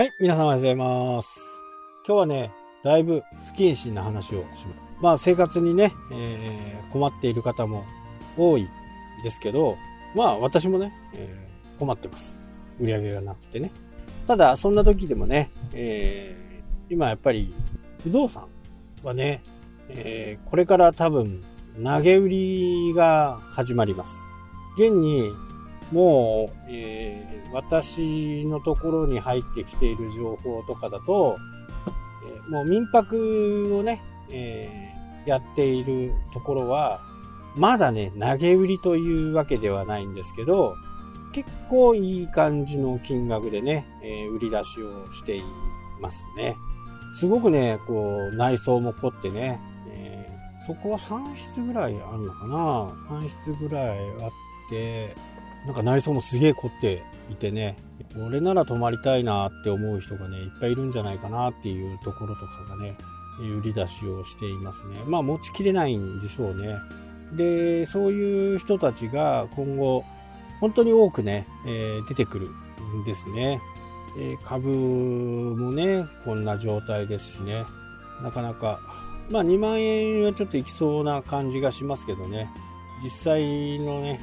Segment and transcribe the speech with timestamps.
[0.00, 1.58] はい、皆さんおはようございます。
[2.06, 2.50] 今日はね、
[2.82, 4.80] だいぶ不謹慎な話をします。
[4.98, 7.84] まあ生活にね、えー困っている方も
[8.38, 8.66] 多い
[9.22, 9.76] ですけど、
[10.14, 12.40] まあ私もね、えー困ってます。
[12.80, 13.72] 売り上げがなくてね。
[14.26, 17.52] ただ、そんな時でもね、えー今やっぱり
[18.02, 18.48] 不動産
[19.02, 19.42] はね、
[19.90, 21.44] えこれから多分
[21.84, 24.16] 投げ売りが始まります。
[24.78, 25.30] 現に
[25.92, 31.36] もう、えー私のところに入ってきている情報とかだと、
[32.24, 37.02] えーもう民泊をね、えーやっているところは、
[37.56, 40.74] まだね、投げ売りというわけではないんですけど、
[41.32, 45.42] 結構いい感じの金額でね、え売り出しをしてい
[46.00, 46.56] ますね。
[47.12, 50.28] すごくね、こう、内装も凝ってね、え
[50.66, 54.30] そこは3室ぐらいあるのかな ?3 室ぐらいあっ
[54.70, 55.14] て、
[55.66, 57.76] なんか内装もすげえ凝っていてね、
[58.14, 62.96] これなら泊まりたいなって思う人がね、いっぱいいるんじゃないかなっていうところとかがね、
[63.40, 65.02] 売り出しをしていますね。
[65.06, 66.76] まあ持ちきれないんでしょうね。
[67.32, 70.04] で、そういう人たちが今後、
[70.60, 72.50] 本当に多くね、えー出てくる
[73.00, 73.60] んですね。
[74.18, 77.64] えー株もね、こんな状態ですしね、
[78.22, 78.80] なかなか、
[79.30, 82.50] まあ2万円はちょっといきそうな感じがしますけどね、
[83.02, 84.20] 実際のね、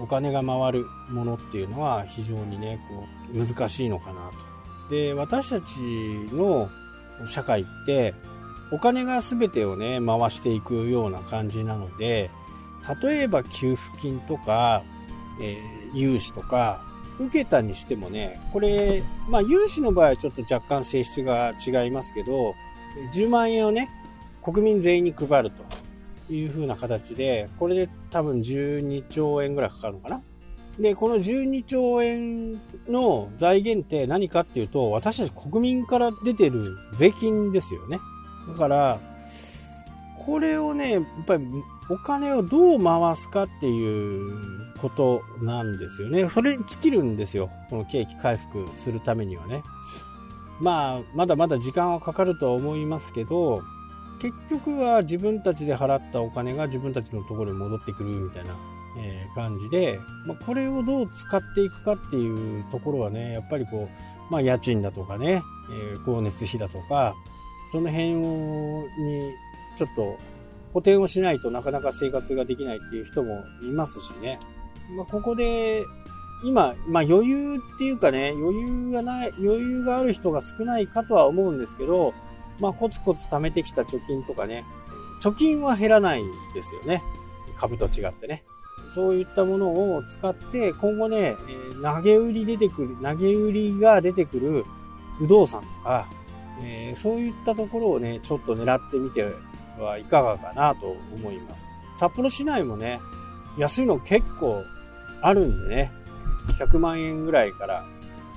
[0.00, 4.30] お金が回るものっていうのは非常にね、こう、難しいのかな
[4.88, 4.94] と。
[4.94, 5.64] で、私たち
[6.32, 6.68] の
[7.28, 8.14] 社会って、
[8.72, 12.30] お金が全てをね、回していくような感じなので、
[13.02, 14.82] 例えば給付金とか、
[15.40, 16.82] えー融資とか、
[17.18, 22.54] 受けたにしてもね、これ、まあ融資の場合はちょっと若干性質が違いますけど、
[23.12, 23.88] 10万円をね、
[24.42, 25.64] 国民全員に配ると
[26.30, 30.22] いう風な形で、これで多分12兆円ぐらいかかるのかな。
[30.78, 38.00] で、この12兆円の財源って何かっていうと、私たち国民から出てる税金ですよね。
[38.48, 39.00] だから、
[40.26, 41.46] これをね、やっぱり
[41.90, 44.32] お金をどう回すかっていう
[44.80, 46.28] ことなんですよね。
[46.32, 47.50] それに尽きるんですよ。
[47.70, 49.62] この景気回復するためにはね。
[50.60, 53.62] まあ、まだまだ時間はかかるとは思いますけど、
[54.24, 58.56] 結局は自分たちで払ったお金が自分たちのところに戻ってくるみたいな、
[58.98, 63.86] え感じで、まあ、これをどう使っていくかっていうところはね、やっぱりこ
[64.30, 67.14] う、まあ家賃だとかね、え光熱費だとか、
[67.70, 69.32] その辺をに
[69.76, 70.16] ちょっと
[70.72, 74.38] 補填をしないとなかなか生活ができないっていう人もいますしね。
[74.96, 75.84] まあ、ここで、
[76.46, 82.14] 今、まあ余裕っていうかね、余裕がない、余裕がある人が少ないかとは思うんですけど、
[82.60, 84.64] まあコツコツ貯めてきた貯金とかね、
[85.22, 87.02] 貯金は減らないですよね。
[87.56, 88.44] 株と違ってね。
[88.94, 91.36] そういったものを使って、今後ね、
[91.82, 94.64] 投げ売り出てくる、投げ売りが出てくる
[95.18, 96.08] 不動産とか、
[96.62, 99.24] えーそういったところをね、ちょっと狙ってみて
[99.78, 101.70] はいかがかなと思います。
[101.96, 103.00] 札幌市内もね、
[103.58, 104.62] 安いの結構
[105.22, 105.92] あるんでね、
[106.58, 107.84] 100万円ぐらいから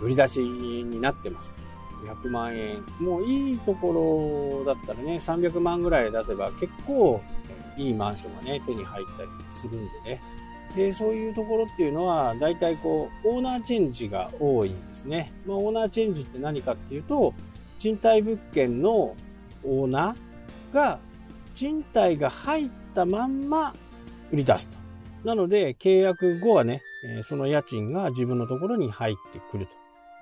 [0.00, 1.56] 売り出しになってます。
[2.04, 2.84] 100万円。
[3.00, 7.20] もういいところだったらね、300万ぐらい出せば結構
[7.76, 10.22] いいマンションがね、手に入ったりするんでね。
[10.76, 15.32] で、そういうところっていうのは、大体こう、オーナーチェンジが多いんですね。
[15.46, 17.32] まあ、オーナーチェンジって何かっていうと、
[17.78, 19.14] 賃貸物件の
[19.64, 20.98] オーナーが、
[21.54, 23.72] 賃貸が入ったまんま
[24.32, 24.76] 売り出すと。
[25.24, 26.82] なので、契約後はね、
[27.22, 29.72] その家賃が自分のところに入ってくると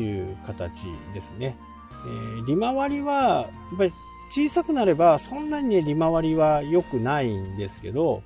[0.00, 0.84] いう形
[1.14, 1.56] ですね。
[2.04, 3.92] えー利回りは、やっぱり
[4.30, 8.22] 小さくなれば、そんなにね、利回りは良くないんですけど、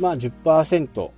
[0.00, 1.10] まあ10%、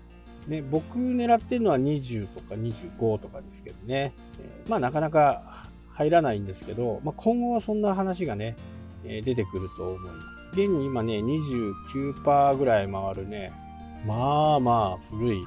[0.48, 4.14] ね、僕狙ってるのは20とか25とかですけどね。
[4.40, 8.56] えーまあなかなか入らないんですけど、まあ今後はそんな話がね、
[9.04, 10.40] えー出てくると思います。
[10.52, 13.53] 現に今ね、29%ぐらい回るね、
[14.06, 15.44] まあまあ古い、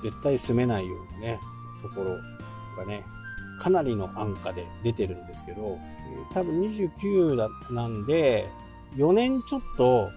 [0.00, 1.40] 絶対住めないようなね、
[1.82, 2.16] ところ
[2.76, 3.04] がね、
[3.60, 5.78] かなりの安価で出てるんですけど、
[6.32, 8.48] 多分29なんで、
[8.96, 10.10] 4年ちょっと、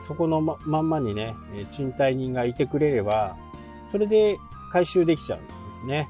[0.00, 1.34] そこのままんまにね、
[1.70, 3.36] 賃貸人がいてくれれば、
[3.90, 4.38] それで
[4.72, 6.08] 回収できちゃうんですね。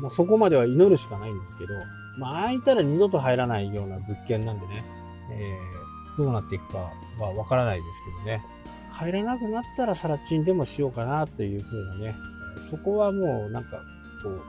[0.00, 1.74] まあ、そこまでは祈るしかないんですけど、
[2.18, 4.84] まあ、開いたら二度と入らないような物件なんでね、
[5.30, 5.82] えー
[6.16, 8.44] どうなっていくかはわからないですけどね。
[8.90, 12.14] 入らなくなったらサラチンでもしようかなというふうなね、
[12.70, 13.82] そこはもうなんか、
[14.22, 14.42] こう、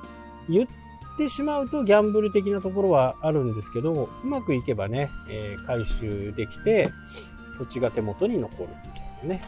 [0.51, 0.68] 言っ
[1.13, 6.89] ってしまうとギャンブル的なところはあるんですけど、うまくいけばね、えー回収できて、
[7.57, 9.42] 土地が手元に残るみたいなね。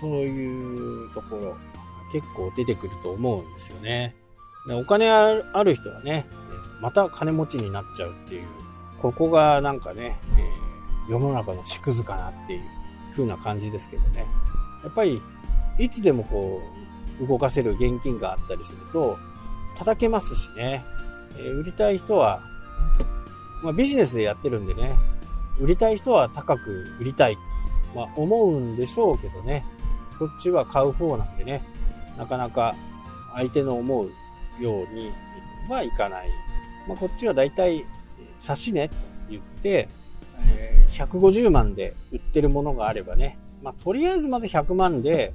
[0.00, 1.56] そういうところ、
[2.12, 4.14] 結構出てくると思うんですよね。
[4.66, 6.26] でお金ある人はね、
[6.80, 8.46] また金持ちになっちゃうっていう
[9.00, 12.62] ここがなんかね、えー、世の中の縮図かなっていう
[13.12, 14.26] 風な感じですけどね。
[14.82, 15.20] やっぱり、
[15.78, 16.60] いつでもこ
[17.20, 19.18] う、動かせる現金があったりすると、
[19.80, 20.84] 叩けますしね。
[21.38, 22.42] えー、売りたい人は、
[23.62, 24.94] まあ、ビジネスでやってるんでね、
[25.58, 27.38] 売りたい人は高く売りたい。
[27.94, 29.64] まあ、思うんでしょうけどね。
[30.18, 31.62] こっちは買う方なんでね、
[32.18, 32.76] なかなか
[33.34, 35.10] 相手の思うように
[35.68, 36.28] はいかない。
[36.86, 37.86] まあ、こっちはだいたい
[38.38, 38.94] 差し値と
[39.30, 39.88] 言って、
[40.56, 45.32] え、150万で売ってるものがあればね、まあ、とりあえずまず100万で、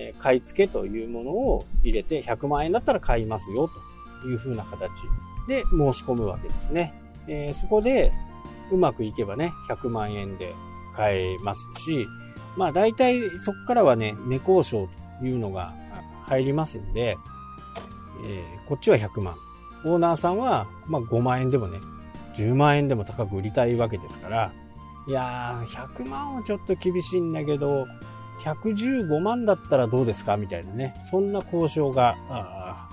[0.00, 3.68] え、買い付けというものを入れて100万円だったら買いますよ
[4.22, 4.90] という風な形
[5.48, 6.94] で申し込むわけですね。
[7.26, 8.12] えー、そこで
[8.70, 10.54] うまくいけばね、100万円で
[10.94, 12.06] 買えますし、
[12.56, 14.88] まあ大体そこからはね、値交渉
[15.20, 15.74] というのが
[16.26, 17.16] 入りますんで、
[18.24, 19.36] えー、こっちは100万。
[19.84, 21.80] オーナーさんは、まあ5万円でもね、
[22.36, 24.52] 10万円でも高く売りたいわけですから、
[25.08, 27.86] いやー、100万はちょっと厳しいんだけど、
[28.44, 30.36] 115万だったらどうですか？
[30.36, 32.16] みたいなね、そんな交渉が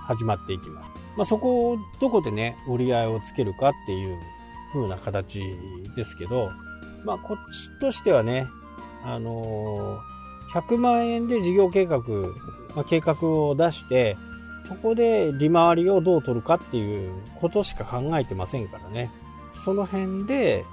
[0.08, 0.92] 始まっていきます。
[1.16, 4.20] まあ、そこをどこでね、折り合いをつけるかっていう
[4.74, 5.42] 風な形
[5.96, 6.52] ですけど、
[7.06, 8.48] まあ、こっちとしてはね、
[9.04, 12.00] あのー、100万円で事業計画、
[12.76, 14.18] まあ、計画を出して、
[14.68, 19.12] そこで利回りをどう取るかっていうことしか考えてませんからね。
[19.54, 20.66] その辺で、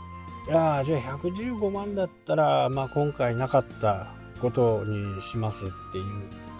[0.48, 4.08] いやじゃあ115万だったら、まあ、今回なかった
[4.42, 6.04] ことにしますっていう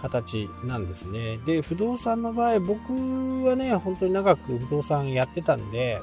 [0.00, 1.38] 形なんですね。
[1.44, 2.92] で、不動産の場合、僕
[3.44, 6.00] はね、本当に長く不動産やってたんで、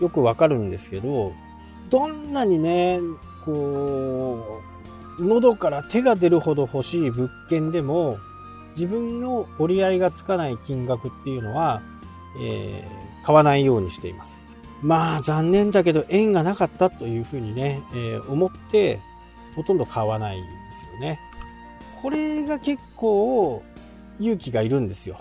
[0.00, 1.32] よくわかるんですけど、
[1.88, 3.00] どんなにね、
[3.44, 4.60] こ
[5.18, 8.18] う、喉から手が出るほど欲しい物件でも、
[8.74, 11.82] 自分の折り合いがつかない金額っていうのは、
[12.40, 14.42] えー、買わないようにしています。
[14.82, 19.00] まあ残念だけど縁がなかったというふうにね、えー、思って
[19.54, 20.42] ほとんど買わない
[20.92, 21.20] よね。
[22.00, 23.62] これが結構
[24.20, 25.20] 勇気がいるんですよ。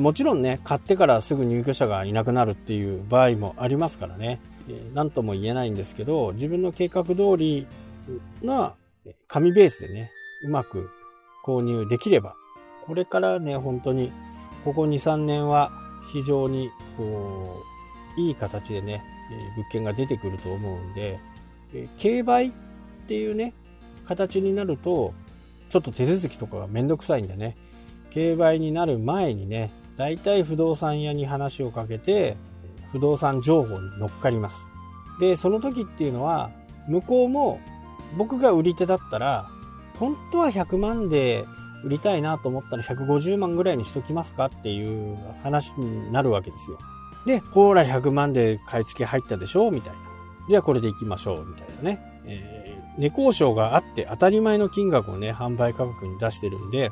[0.00, 4.38] もちろんね、買ってからすぐ入居者がいなくなるっていう場合もありますからね、
[4.92, 7.66] 何とも言えないんですけど、自分の計画通り
[8.42, 8.74] な
[9.26, 10.10] 紙ベースでね、
[10.44, 10.90] うまく
[11.44, 12.34] 購入できれば、
[12.86, 14.12] これからね、本当に、
[14.64, 15.72] ここ2、3年は
[16.12, 17.62] 非常に、こ
[18.16, 19.02] う、いい形でね、
[19.56, 21.18] 物件が出てくると思うんで、
[21.96, 22.52] 競売っ
[23.06, 23.54] ていうね、
[24.08, 25.12] 形になると、
[25.68, 27.56] ちょっと手続きとかがめんどくさいんでね、
[28.10, 32.36] 競売になる前にね、大体不動産屋に話をかけて、
[32.92, 34.62] 不動産情報に乗っかります。
[35.20, 36.50] で、その時っていうのは、
[36.88, 37.60] 向こうも
[38.16, 39.50] 僕が売り手だったら、
[39.98, 41.44] 本当は100万で
[41.84, 46.78] 売りたいなと思ったら150万ぐらいにしときますかっていう話になるわけですよ。
[47.26, 49.98] で、ほら100万で買い付け入ったでしょみたいな。
[50.48, 52.22] じゃあこれで行きましょうみたいなね。
[52.24, 52.57] えー、
[52.98, 56.90] 値交渉があって当たり前の金額をね、販売価格に出してるんで、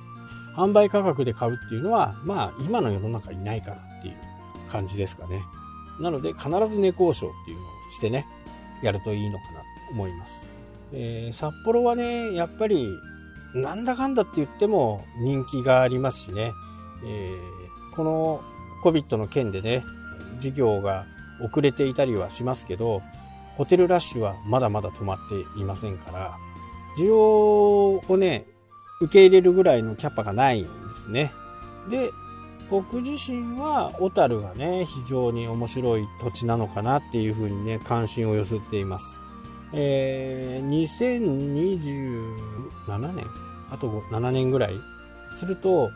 [0.57, 4.17] 販売価格で買うっていうのは、まあ今の世の中にないかなっていう
[4.71, 5.43] 感じですかね。
[6.01, 8.27] なので必ず値交渉っていうのをしてね、
[8.83, 10.47] やるといいのかなと思います。
[10.93, 12.89] えー、札幌はね、やっぱり
[13.55, 16.53] なんだかんだって言っても人気がありますしね、
[17.05, 18.41] えー、この
[18.85, 19.85] COVID の件でね、
[20.41, 21.07] 事業が
[21.43, 23.03] 遅れていたりはしますけど、
[23.57, 26.37] ホテルラッシュはまだまだ止まっていませんから、
[26.99, 28.47] 需要をね、
[29.01, 31.33] 受け入れるぐらいのキャパがないんですね。
[31.91, 32.11] で、
[32.71, 39.21] 僕自身は小樽がね、非常に面白い土地なのかなっていうふうにね、関心を寄せています。
[39.73, 43.27] えー、2027年
[43.71, 44.81] あと7年ぐらい
[45.37, 45.91] すると、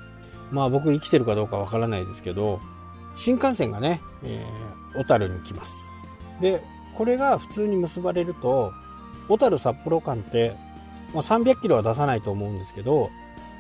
[0.51, 2.61] まあ僕生きてるかどうかわからないですけど、
[3.17, 5.89] 新幹線がね、えー、小樽に来ます。
[6.41, 6.63] で、
[6.95, 8.73] これが普通に結ばれると、
[9.29, 10.55] 小樽札幌間って、
[11.15, 13.11] まあ、300キロは出さないと思うんですけど、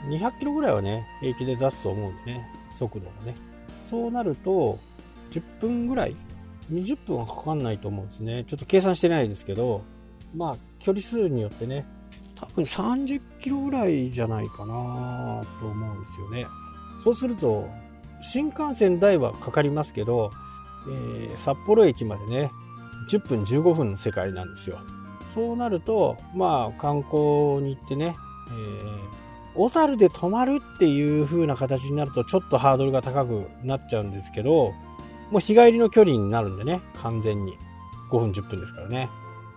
[0.08, 3.37] 200キロぐらいはね、平気で出すと思うんでね、速度がね。
[3.84, 4.78] そうなると、
[5.30, 6.16] 10分ぐらい
[6.70, 8.44] ?20 分はかかんないと思うんですね。
[8.49, 9.82] ちょっと計算してないですけど、
[10.34, 11.87] まあ、距離数によってね、
[12.34, 16.46] 多分30キロぐらいじゃないかなと思うんですよね。
[17.04, 17.68] そうすると、
[18.22, 20.30] 新幹線代はかかりますけど、
[20.88, 22.50] えー、札幌駅までね、
[23.09, 24.78] 10分15分の世界なんですよ。
[25.35, 28.16] そうなると、まあ観光に行ってね、
[28.49, 34.73] えー、小樽で泊まるっていう風な形になるとちょっとハードルが高くなっちゃうんですけど、
[35.30, 37.57] もう日帰りの距離になるんでね、完全に。
[38.11, 39.09] 5分10分ですからね。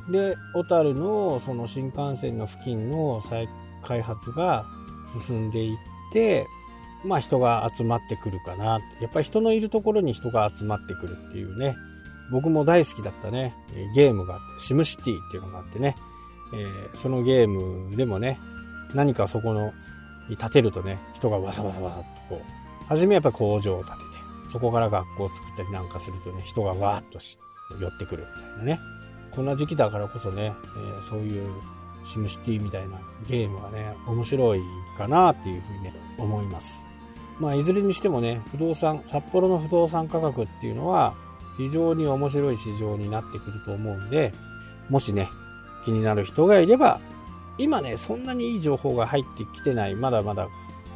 [0.09, 3.49] で、小樽のその新幹線の付近の再
[3.81, 4.65] 開発が
[5.27, 5.77] 進んでいっ
[6.11, 6.47] て、
[7.03, 8.79] まあ人が集まってくるかな。
[9.01, 11.75] やっぱり人のいるところに人が集まってくるっていうね、
[12.31, 13.55] 僕も大好きだったね、
[13.95, 15.95] ゲームがあって、シムシティっていうのがあってね、
[16.53, 18.39] えー、そのゲームでもね、
[18.93, 19.73] 何かそこの、
[20.29, 24.03] に建てるとね、人がわさわさわさっとこう、初めやっぱ工場を建てて、
[24.49, 27.37] そこから学校を作ったりなんかするとね、人がわーっとし
[27.79, 28.79] 寄ってくるみたいなね。
[29.31, 31.47] こんな時期だからこそね、えー、そういう
[32.05, 34.61] シムシティみたいなゲームはね、面白い
[34.97, 36.85] かなっていうふうにね、思います。
[37.39, 41.15] まあ、いずれにしてもね、不動産、札幌の不動産価格っていうのは、
[41.57, 44.33] 非常に面白い市場になってくると思うんで、
[44.89, 45.29] もしね、
[45.85, 46.99] 気になる人がいれば、
[47.57, 50.47] 今ね、そんなにいい情報が入ってきてない、まだまだ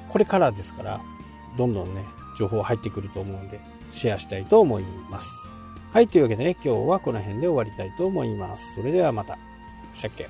[0.10, 1.02] これからですから、
[1.58, 2.06] どんどんね、
[2.38, 3.60] 情報入ってくると思うんで、
[3.92, 5.32] シェアしたいと思います。
[5.94, 8.76] はい、というわけでね、今日はこの辺で終わりたいと思います。
[8.76, 9.38] それではまた。
[9.94, 10.30] したっけ